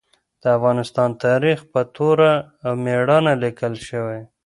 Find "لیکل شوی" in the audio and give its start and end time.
3.43-4.21